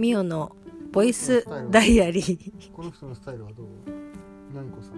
[0.00, 0.56] ミオの
[0.92, 2.72] ボイスダイアリー。
[2.72, 3.66] この人のスタイルはどう？
[4.54, 4.94] 何子さん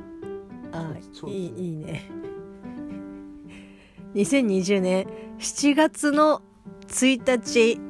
[0.71, 2.09] あ超いいいいね。
[4.15, 5.09] 2020年
[5.41, 6.41] 7月の
[6.87, 7.81] 1日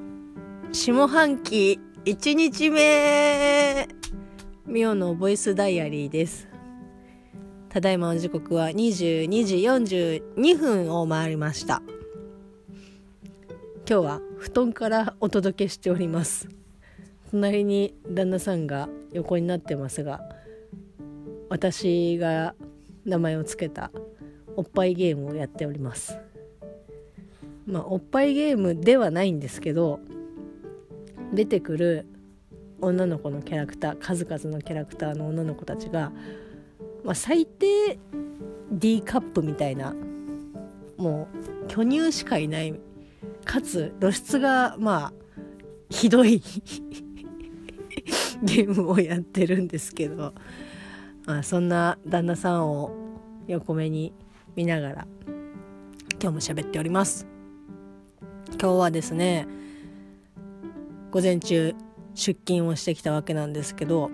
[0.72, 3.86] 下半期1日目
[4.64, 6.48] ミオのボイスダイアリーです。
[7.68, 11.82] ただいまの時刻は22時42分を回りました。
[13.86, 16.48] 今日は布団からお届けしております
[17.32, 20.20] 隣に旦那さんが横になってますが
[21.48, 22.54] 私が
[23.06, 23.90] 名前を付けた
[24.54, 26.18] おっぱいゲームをやっております。
[27.66, 30.00] まあおっぱいゲームではないんですけど
[31.32, 32.06] 出てくる
[32.80, 36.12] 女の子のキャラクター数々のキャラクターの女の子たちが、
[37.04, 37.98] まあ、最低
[38.70, 39.94] D カップみたいな
[40.96, 41.28] も
[41.64, 42.78] う巨乳しかいない
[43.44, 45.12] かつ露出がまあ
[45.88, 46.42] ひどい。
[48.42, 50.34] ゲームをやってるんですけど、
[51.26, 52.90] まあ、そんな旦那さんを
[53.46, 54.12] 横目に
[54.56, 55.06] 見ながら
[56.20, 57.26] 今日も喋っております。
[58.60, 59.46] 今日はですね
[61.10, 61.74] 午前中
[62.14, 64.10] 出勤をしてきたわけなんですけど、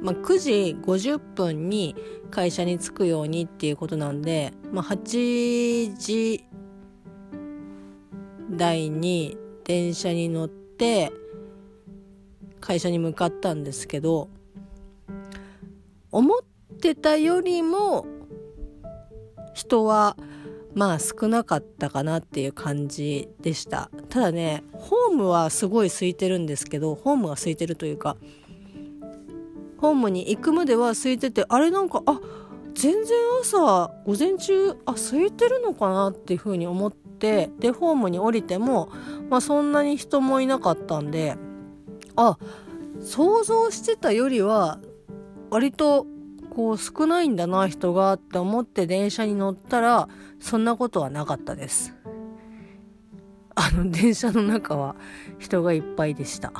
[0.00, 0.50] まあ、9時
[0.82, 1.96] 50分に
[2.30, 6.44] 会社に着くようにっていうことなんで、まあ、8時
[8.50, 11.12] 台に電車に乗って
[12.62, 14.30] 会社に向かったんですけど
[16.10, 16.38] 思っ
[16.80, 18.06] てたよりも
[19.52, 20.16] 人は
[20.74, 23.90] まあ少なかったかなっていう感じでした。
[24.08, 28.16] ただねホームはすごい空いてるんですけどホームが空いてるというか
[29.78, 32.20] ホームに行くまでは空いててあれなんかあ
[32.74, 38.90] 全然朝午前中あ空いてるのかなっていうふうに思ってでホームに降りても、
[39.28, 41.36] まあ、そんなに人もいなかったんで
[42.16, 42.38] あ
[43.00, 44.78] 想像してたよりは
[45.50, 46.06] 割と
[46.50, 50.08] こう少ないんだな人がって思って電車に乗ったら
[50.38, 51.94] そんなことはなかったです。
[53.54, 54.96] あの電車の中は
[55.38, 56.52] 人がいっぱいでした。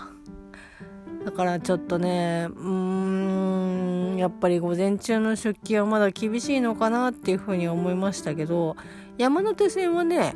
[1.24, 8.76] だからちょっとねうーんやっぱり午前中の出勤はまだ厳しいのかなっていうふうに思いましたけど
[9.18, 10.34] 山手線はね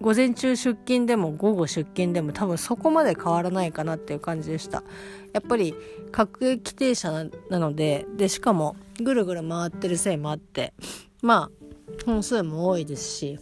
[0.00, 4.82] 午前中出勤でも午後出勤でも多分そこまで変わらないかなっていう感じでした。
[5.32, 5.74] やっぱり
[6.12, 10.72] 各駅停車なのででしかもぐるぐる回ってるせいもあって
[11.22, 13.38] まあ本数も多いですし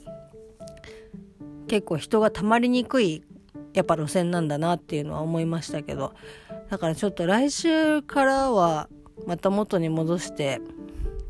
[1.69, 3.23] 結構人がたまりにくい
[3.75, 6.15] やっぱ路線なんだなっていうのは思いましたけど
[6.71, 8.89] だからちょっと来週からは
[9.27, 10.61] また元に戻して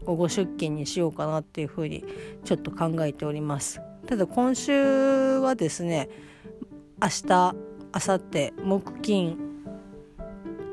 [0.05, 2.05] 午後出勤にしようかなっていうふうに
[2.45, 3.81] ちょっと考えております。
[4.07, 6.09] ただ今週はですね
[7.03, 7.55] 明日明
[7.93, 9.39] 後日木金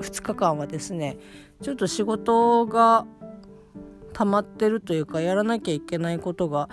[0.01, 1.17] 2日間はですね
[1.61, 3.05] ちょっと仕事が
[4.13, 6.69] 溜まってるというかやらなきゃいけないことが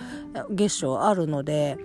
[0.51, 1.77] 月賞あるので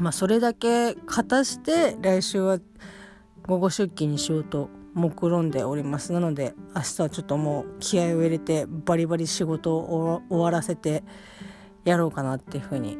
[0.00, 2.58] まあそれだけ片して来週は
[3.46, 6.12] 午後出勤にしようと目論んでおります。
[6.12, 11.02] なので明日はちょっともう気合を入れてバリバリ仕事を終わらせて
[11.84, 12.96] やろうかなっていうふうに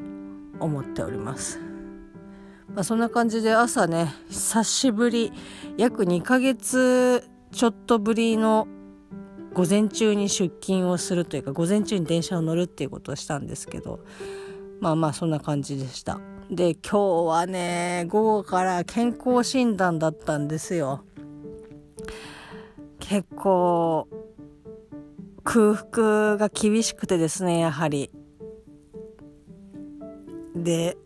[0.64, 1.60] 思っております。
[2.74, 5.32] まあ、そんな感じで朝ね久しぶり
[5.76, 8.66] 約2ヶ月ちょっとぶりの
[9.52, 14.00] 午前中に出勤をするというか午前中に電車を乗るっていうことをしたんですけど
[14.80, 16.18] まあまあそんな感じでした。
[16.50, 21.04] で今日はね午後から健康診断だったんですよ。
[22.98, 24.08] 結構
[25.44, 28.10] 空腹が厳しくてですねやはり。
[30.64, 30.96] で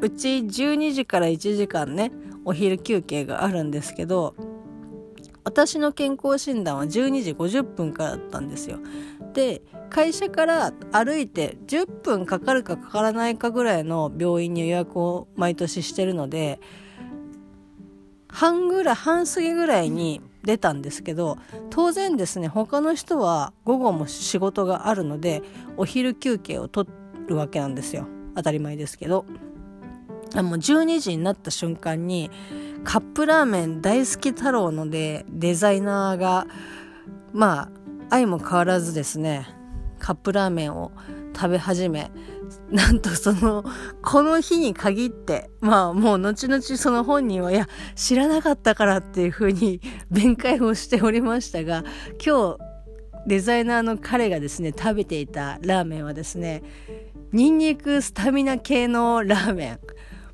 [0.00, 2.10] うち12時から1時間ね
[2.44, 4.34] お昼休憩があるんですけど
[5.44, 8.78] 私の健康診断は12時50分からだったんですよ。
[9.34, 16.60] で会社から歩いて10分かかるかかからないかぐらいの病院に予約を毎年してるので
[18.28, 21.38] 半ぐらい半過ぎぐらいに出たんですけど
[21.70, 25.42] 当然ですね他の人は午後も仕事があるので
[25.76, 26.88] お昼休憩を取
[27.26, 28.06] るわけなんですよ。
[28.34, 29.24] 当たり前ですけど。
[30.40, 32.30] もう12時になった瞬間に
[32.84, 36.46] カップラーメン大好き太郎のでデザイナーが
[37.34, 37.68] まあ
[38.08, 39.46] 相も変わらずですね
[39.98, 40.92] カップラーメンを
[41.34, 42.10] 食べ始め
[42.70, 43.64] なんとその
[44.02, 49.80] この日に限ってまあもう後々その本人はいや知らなかったからっていうふうに
[50.10, 51.84] 弁解をしておりましたが
[52.24, 52.72] 今日
[53.26, 56.62] デザイナーの彼がですね食べていたラーメンはですね
[57.32, 59.80] ニンニクスタミナ系のラーメン。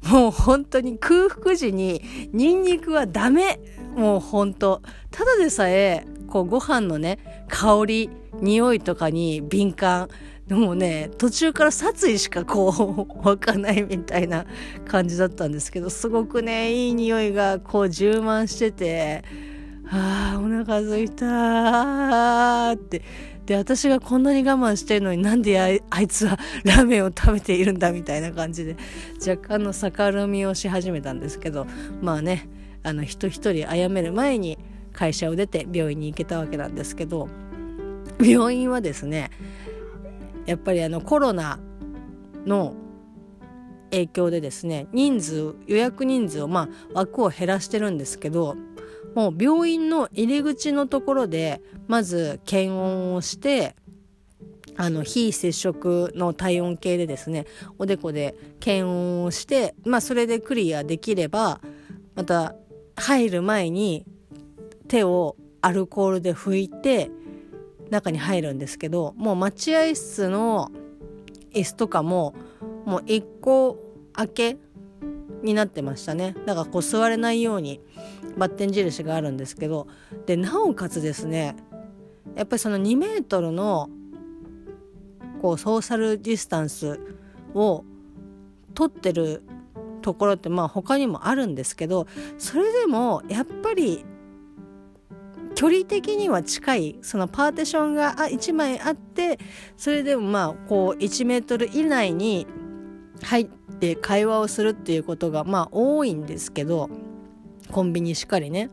[0.09, 2.03] もう本当に空腹時に
[2.33, 3.61] ニンニクはダメ。
[3.95, 4.83] もう本当。
[5.11, 8.11] ただでさえこうご飯のね香り
[8.41, 10.09] 匂いとかに敏感。
[10.47, 14.47] でもね途中から殺意しかこう湧かないみたいな
[14.87, 19.25] 感じだったんですけどすごくねいい匂いがこう充満してて。
[19.91, 23.03] あーお腹すいたーって。
[23.49, 28.77] で私がこんなに我慢してるのになんであいつはラーメンを食べているんだみたいな感じで
[29.27, 31.67] 若干の逆恨みをし始めたんですけど
[32.03, 32.47] まあね
[32.83, 34.59] あの人一人殺める前に
[34.93, 37.31] 会社を出て病院に行けたわけなんですけど
[38.21, 39.31] 病院はですね
[40.45, 41.59] やっぱりあのコロナ
[42.45, 42.75] の
[43.91, 48.57] 影響でですね人数予約人数をまあ枠を減らしてるんですけど
[49.15, 53.75] もう病院の入り口のところでまず検温をして
[54.77, 57.47] あの非接触の体温計でですね
[57.79, 61.61] おでこで検温をしてまあそれでクリアできれば
[62.15, 62.55] また
[62.97, 64.05] 入る前に
[64.87, 67.11] 手をアルコールで拭いて
[67.91, 70.71] 中に入るんですけどもう待合室の
[71.53, 72.35] 椅子とかも
[72.85, 73.79] もう1個
[74.13, 74.57] 開け
[75.43, 76.35] になってましたね。
[76.47, 77.81] だからこう座れないように
[78.39, 79.89] バッテン印があるんですけど
[80.27, 81.57] でなおかつですね
[82.37, 83.91] やっぱりその2メートルの
[85.43, 87.01] こうソーシャルディスタンス
[87.55, 87.85] を
[88.75, 89.43] 取ってる
[90.03, 92.07] ところってまあ他にもあるんですけど
[92.39, 94.05] それでもやっぱり
[95.55, 99.41] 距離的には近いそのパーティションが1枚あって
[99.77, 102.47] それでもまあこう1メートル以内に
[103.23, 103.45] 入っ
[103.81, 106.89] て会話をするっていうことがまあ多いんですけど
[107.71, 108.71] コンビニしっかりね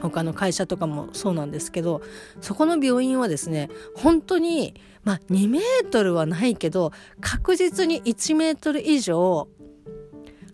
[0.00, 2.02] 他の会社とかもそうなんですけど
[2.40, 4.74] そこの病院はですね本当に
[5.04, 9.48] まあ2メートルはないけど確実に1メートル以上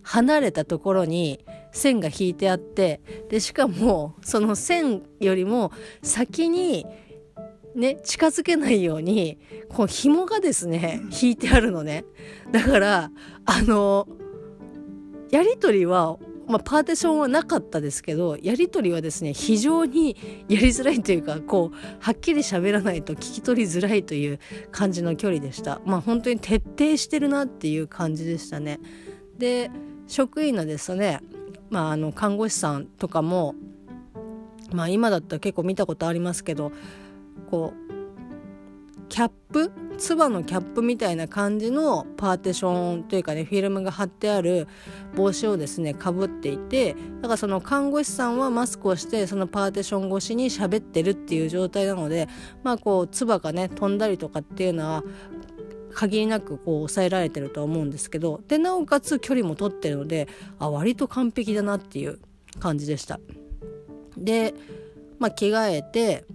[0.01, 5.71] 離れたところに線が引いてあってでしかもその線よりも
[6.01, 6.85] 先に
[7.75, 9.37] ね近づけないように
[9.69, 12.05] こう紐がですね引いてあるのね。
[12.51, 13.11] だから
[13.45, 14.07] あの
[15.31, 16.17] やり取りは
[16.49, 20.17] まあ、パーティションはなかったですけどやり取りはですね非常に
[20.49, 24.39] やりづらいというかこうはっきり喋らないと聞き取りづらいという
[24.71, 25.79] 感じの距離でした。
[25.85, 28.79] まあ本当に徹底してるなっていう感じでしたね。
[29.37, 29.69] で
[30.07, 31.21] 職員のですね
[31.69, 33.53] まああの看護師さんとかも
[34.71, 36.71] まあ今だったら結構見たことありますけど
[37.51, 37.98] こう
[39.09, 39.71] キャップ？
[39.97, 44.67] つばのキャップみたいな感じのパーティションというかねフィルムが貼ってある
[45.15, 52.29] 帽子をですねかぶっていてだからその看護師さんはマスクをしてそのパーティション越しに喋ってるっていう状態なので
[52.63, 55.03] まあこうつばがね飛んだりとかっていうのは
[55.93, 60.29] 限りなくこう抑えられてるとは思うんですけどでなおかつ距離も取ってるので
[60.59, 62.19] あ割と完璧だなっていう
[62.59, 63.19] 感じでした。
[64.17, 64.53] で、
[65.17, 66.25] まあ、着替えて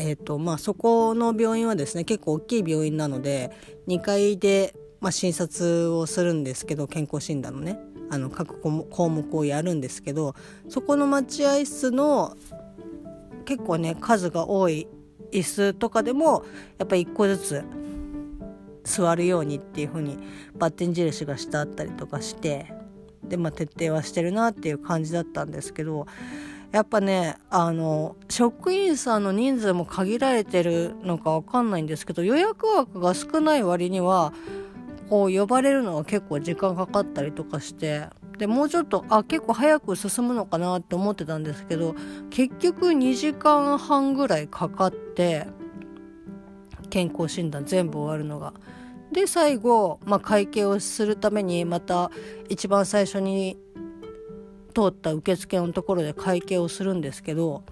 [0.00, 3.50] えーとまあ、そこの病院はですね結構大きい病院なので
[3.88, 10.36] 2階で、まあ、診察をするんですけど健康診断のねあの各項目をやるんですけど
[10.68, 12.36] そこの待合室の
[13.44, 14.86] 結構ね数が多い
[15.32, 16.44] 椅子とかでも
[16.78, 17.64] やっぱり1個ずつ
[18.84, 20.16] 座るようにっていう風に
[20.56, 22.72] バッテン印がしてあったりとかして
[23.24, 26.06] で、まあ、徹底はしてるなっていう感じだったんですけど
[26.72, 34.32] やっぱねあの職員さんの人数も限られてるのか分かんないんですけど予約枠が少ない割には
[35.08, 38.08] こう呼ばれるのは結構時間かかったりとかして
[38.38, 41.94] でもうちょっとあ結構早く進むのかなって思ってたんですけど
[42.30, 45.46] 結局2時間半ぐらいかかって
[46.90, 48.52] 健康診断全部終わるのが。
[49.12, 52.10] で最後、まあ、会計をするためにまた
[52.50, 53.58] 一番最初に
[54.78, 57.64] 通った受付のところで会計をするんですけど、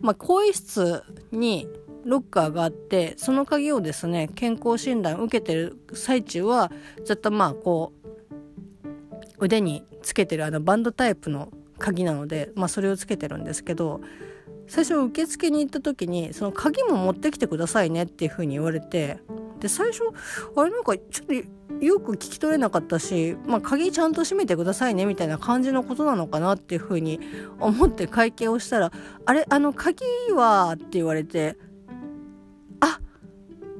[0.00, 1.66] まあ、更衣室に
[2.04, 6.70] ロッカーがあってその鍵をですね健康診断受けてる最中は
[7.04, 14.00] ずっとまあこう腕につけてるあのバンドタイプの鍵なので、まあ、それをつけてるんですけど
[14.68, 19.18] 最初受付に行った時にその鍵も持ってきてくださいねっていうふうに言われて
[19.58, 20.02] で最初
[20.56, 27.20] あれなんかちょっとよく聞き取れなかったし、まあ、鍵ちゃんと閉めてくださいねみたいな感じのことなのかなっていうふうに
[27.58, 28.92] 思って会計をしたら
[29.24, 31.56] 「あれあの鍵は?」って言われて
[32.80, 33.00] 「あ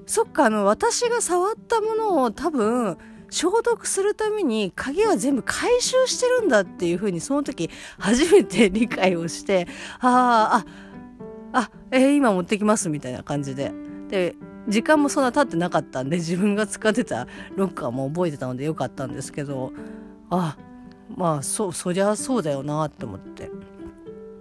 [0.06, 2.96] そっかあの私が触ったものを多分
[3.30, 9.68] 消毒するために鍵は全部回収してるんだっていうふうにその時初めて理解をして
[10.00, 10.64] あ
[11.52, 13.72] あああえー、今持ってきますみたいな感じで
[14.08, 14.36] で
[14.68, 17.26] 時間もそんな経ってなかったんで自分が使ってた
[17.56, 19.72] ロッカーも覚えてたのでよかったんですけど
[20.30, 20.56] あ
[21.16, 23.50] まあそそりゃそうだよなって思って。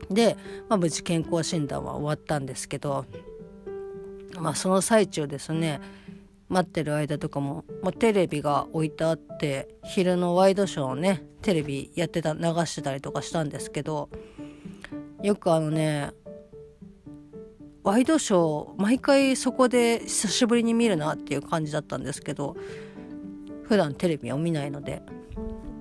[0.09, 3.05] で、まあ、無事健康診断は終わったんですけど
[4.39, 5.79] まあその最中ですね
[6.47, 14.09] 待ってる間とかも、まあ、テレビが置いてあって昼のワイドショーをねテレビやってた流してたりとかしたんですけど
[15.21, 16.11] よくあのね
[17.89, 22.55] ワイドショー毎回そこで久しぶりに見るなっていう感じだったんですけど
[23.63, 25.01] 普段テレビを見ないので。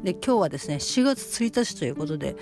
[0.02, 2.36] で今日はですね7月1日ということで、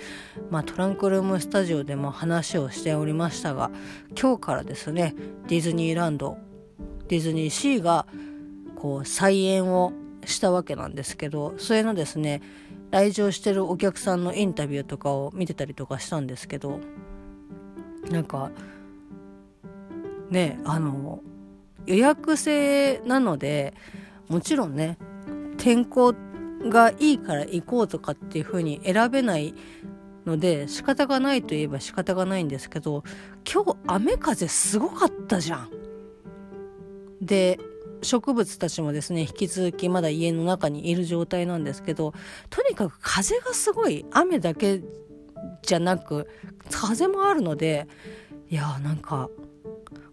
[0.51, 3.71] まあ、トランクルームスタジオでも話をしておりましたが
[4.15, 5.15] 今日からですね
[5.47, 6.37] ディズニーランド
[7.07, 8.05] ディズニーシーが
[8.75, 9.91] こう再演を
[10.23, 12.43] したわけなんですけどそれのですね
[12.91, 16.79] 来場してるお客さんのインタビューとかを見てたりとかしたんですけど
[18.11, 18.51] なんか
[20.29, 21.21] ねあの
[21.85, 23.73] 予約制なので
[24.27, 24.97] もちろんね
[25.57, 26.13] 天候
[26.69, 29.53] がいいから行こうとかっていう風に選べない
[30.25, 33.03] ので仕方がないといえば仕方がないんですけど
[33.51, 35.69] 今日雨風すごかったじゃん。
[37.21, 37.59] で
[38.03, 42.13] 植物たちもですね引き続きまだ家の中にいる状態なんですけど
[42.49, 44.81] とにかく風がすごい雨だけ
[45.63, 46.29] じゃなく
[46.69, 47.87] 風もあるので
[48.49, 49.29] いやーなんか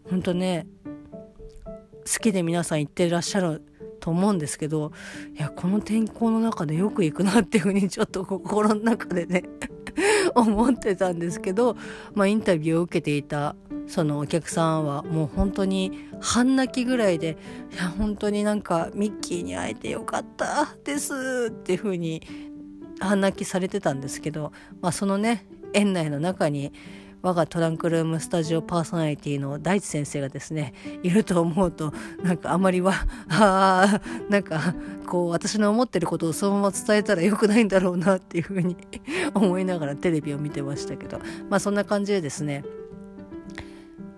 [0.08, 3.62] ほんとね好きで皆さん行ってらっしゃる
[4.00, 4.92] と思うんですけど
[5.34, 9.44] いやこの天候の中でよく行くなっていうふうにちょっと心の中でね
[10.34, 11.76] 思ってたんですけど、
[12.14, 17.38] まあ、インタビューを受けていたそのお客さんはもう本当に半泣きぐらいで
[17.72, 22.22] 「いや本当になんかミッキーに会えてよかったです」っていう風に
[23.00, 26.72] 半泣きされてたんですけど、まあ、そのね園内の中に
[27.24, 31.90] 我がトランクルームスタジオパーソナリティの大地先生がですねいると思うと
[32.22, 32.92] なんかあまりは
[33.30, 34.74] あなんか
[35.06, 38.76] こう私の思ってることをそのまま伝えたらよくないんだろうなっていうふうに
[39.32, 42.62] 思いながらテレビを見てましたけどまあそんな感じでですね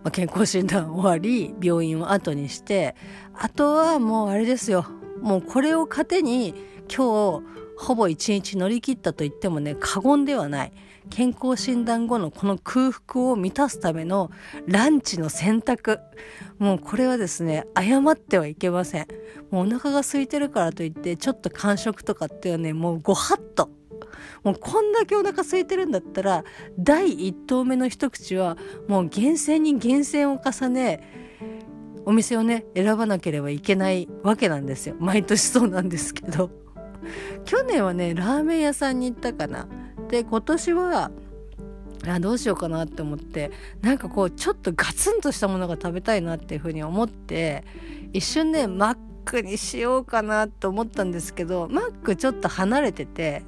[0.02, 2.94] まあ、健康診断終わり病院を後にして
[3.34, 4.86] あとはもうあれですよ
[5.20, 6.54] もうこれを糧に
[6.88, 7.44] 今日
[7.76, 10.72] ほぼ一日乗り切ったと言ってもね過言ではない。
[11.10, 14.30] 健康診断後のこの空腹を満たすための
[14.66, 16.00] ランチの選択。
[16.58, 19.06] もうこれはですね誤ってはいけません。
[19.50, 23.70] もうお腹が空いてるからといってちょっと間食とかっていうのはねもうご法度。
[24.42, 26.44] もうこんだけお腹空いてるんだったら
[26.78, 28.56] 第1投目の一口は
[28.88, 31.00] もう厳選に厳選を重ね
[32.04, 34.96] お店をね選ばなければいけないわけなんですよ。
[34.98, 36.50] 毎年そうなんですけど。
[37.44, 39.68] 去年はねラーメン屋さんに行ったかな。
[40.08, 41.10] で今年は
[42.06, 47.64] あどうしようかなって思ってなんかこうちょっとガツンとしたものが食べたいなっていうふうに思って
[48.12, 53.42] 一瞬ねマックにしようかなと思ったんですけどマックちょっと離れてて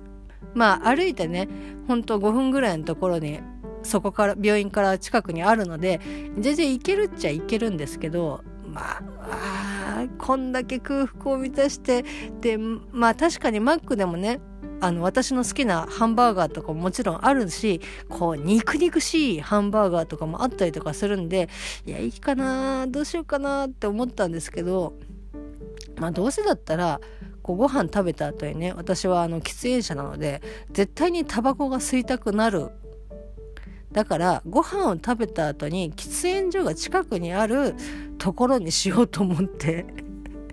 [0.54, 1.48] まあ歩いてね
[1.86, 3.40] ほんと5分ぐらいのところに
[3.82, 6.00] そこから病院から近くにあるので
[6.38, 12.04] 全然行けるっちゃ行けるんですけどまあこんだけ空腹を満たして
[12.40, 14.40] でまあ確かにマックでもね
[14.80, 21.48] あの私の好きなハンバーガーとかももちろんあるしこう肉肉しいハンバーガーとかもあったりとかするんで
[21.84, 24.94] いやいいかなどうしようかなって思ったんですけど
[25.96, 27.00] まあどうせだったら
[27.42, 32.70] こうご飯食べた後にね私はあの喫煙者なので絶対にタバコが吸いたくなる。
[33.90, 37.74] だからご飯を食べた後に喫煙所が近くにある
[38.18, 40.07] ところにしようと思って。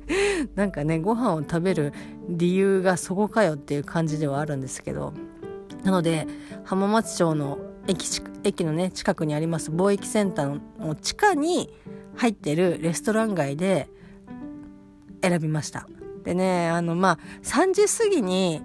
[0.55, 1.93] なんかねご飯を食べる
[2.29, 5.13] 理由がそこかよっていう感じではあるんですけど
[5.83, 6.27] なので
[6.63, 7.57] 浜松町の
[7.88, 8.07] 駅
[8.43, 11.69] 駅のね近くにあります貿易センターの地下に
[12.15, 13.89] 入ってるレストラン街で
[15.21, 15.88] 選びました。
[16.24, 18.62] でねあのまあ3時過ぎに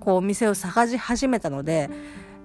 [0.00, 1.90] こうお店を探し始めたので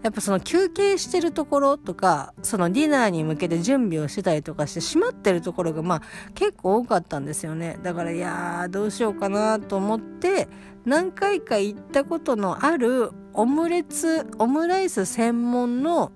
[0.05, 6.01] やっぱその休憩してるところとかそのディナーに向けて準備をしてたりとかして閉まってるところがまあ
[6.35, 7.79] 結構多かったんですよね。
[7.81, 10.47] だからいやーどうしようかなと思って
[10.85, 16.11] 何回か行ったことのあるオムレツオムライス専門の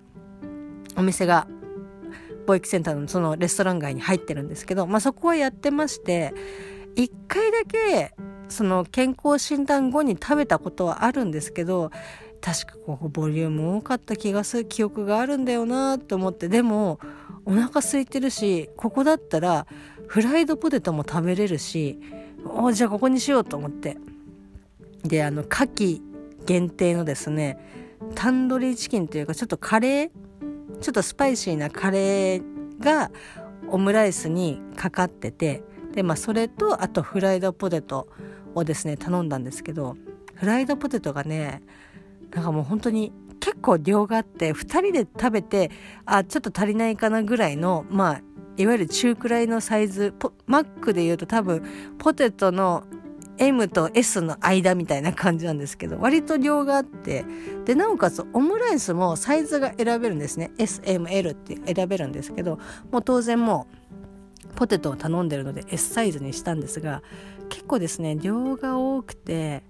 [0.96, 1.48] お店が
[2.46, 6.36] 貿易センターのそのレストラン街に入ってるんですけど、まあ、そこはやってまして
[6.96, 8.13] 1回だけ
[8.50, 11.91] その健康診断後に食べたことはあるんですけど
[12.41, 14.65] 確かここボリューム多かった気がする。
[14.65, 16.48] 記憶があるんだよなと思って。
[16.48, 17.00] でも
[17.46, 19.67] お腹空いてるしここだったら
[20.08, 22.00] フライドポテトも食べれるし
[22.46, 23.98] おじゃあここにしようと思って。
[25.03, 26.01] であの夏季
[26.46, 27.58] 限定のですね
[28.15, 30.10] タンドリーチキンというかちょっとカレー
[30.81, 32.43] ちょっとスパイシーなカレー
[32.79, 33.12] が
[33.69, 35.62] オムライスにかかってて
[35.93, 38.08] で、まあ、それとあとフライドポテト
[38.55, 39.96] をですね頼んだんですけど
[40.36, 41.62] フライドポテトがね
[42.31, 45.71] なんかもう本当に結構量があって2人で食べて
[46.05, 48.21] あちょっと足りないかなぐらいのまあ
[48.57, 50.13] いわゆる中くらいのサイズ
[50.45, 51.63] マックでいうと多分
[51.98, 52.83] ポテトの
[53.38, 57.25] M と S の間みたいな感じなんですけど割と量があって
[57.63, 60.51] でなおかつオムライスもサイズが選べるんですね。
[60.57, 62.59] SML って選べるんですけど
[62.91, 63.67] もう当然も
[64.51, 67.01] うポテトを頼んでるので S サイズにしたんですが
[67.48, 69.63] 結構ですね量が多くて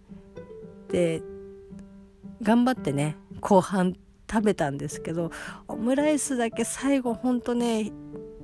[0.91, 1.21] で
[2.41, 3.95] 頑張ってね後半
[4.29, 5.31] 食べたんですけど
[5.67, 7.91] オムライスだけ最後ほんとね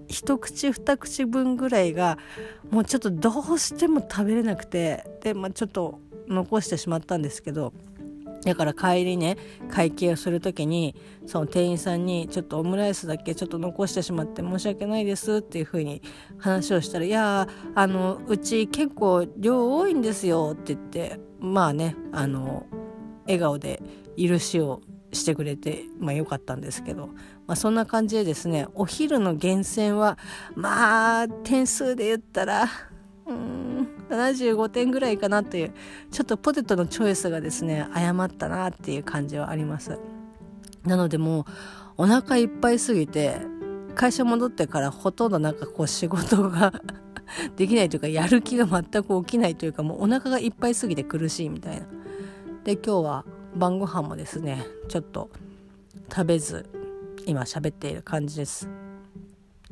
[0.08, 2.18] 一口二口分ぐらいが
[2.72, 7.74] もうちょっとどうしても食べれなくてで、まあ、ちょっと残してしまったんですけど
[8.44, 9.38] だから帰りね
[9.72, 16.02] 会計をする時にその店員さんに「ちょっとオムライスだけちょっと残してしまって申し訳ないです」っていう風に
[16.38, 22.68] 話をしたら「いやあのうち結構量多いんですよ」って言ってまあねあの
[23.26, 23.82] 笑顔で
[24.18, 27.10] 許しをしてくれてまあ良かったんですけど
[27.48, 30.18] まあ、そんな感じでですねお昼の厳選は
[30.56, 32.68] まあ点数で言ったら
[33.28, 35.74] うん75点ぐらいかなという
[36.12, 40.00] ちょっとポテトのチョイスがですね誤ったなっていう感じはあります。
[40.84, 41.46] なのでもう
[41.98, 43.38] お腹いっぱいすぎて
[43.96, 46.74] 会社戻ってからほとんどなんかこう仕事が
[47.56, 51.88] できないというかやる気が全く起きないというかもうお腹がいっぱいすぎて苦しいみたいな。
[52.66, 55.30] で今日は晩ご飯もですねちょっと
[56.10, 56.68] 食べず
[57.28, 58.68] 今喋っている感じです。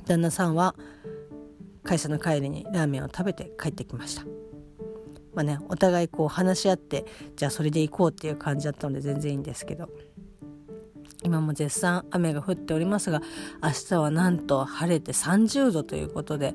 [0.06, 0.76] 旦那さんは
[1.84, 4.24] 会社の帰りにラーメンを食べて帰ってきました。
[5.34, 9.90] まあねお互いこう話し合ってじゃあそれで行こうっていう感じだったので全然いいんですけど。
[11.26, 13.22] 今も絶賛雨が降っておりますが
[13.64, 16.54] 明日はなんと晴れて30度ということで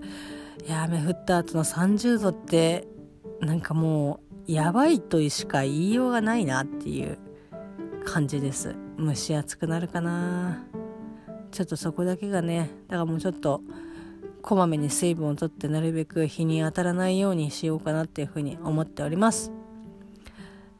[0.66, 2.86] いや雨降った後の30度って
[3.40, 7.18] なんかもうやばいとしか言いようがないなっていう
[8.06, 8.74] 感じです。
[8.98, 10.64] 蒸し暑くなるかな。
[11.50, 13.60] ちょっとそこだけがねだからもうちょっと
[14.40, 19.52] こまめに水分をとってなるべく日に当たらないようにしようかなっていうふうに思っております。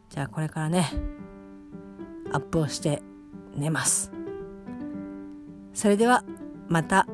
[0.08, 0.90] じゃあこれからね
[2.32, 3.02] アップをして
[3.54, 4.10] 寝ます。
[5.74, 6.24] それでは
[6.68, 7.06] また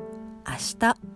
[0.47, 1.14] 明日。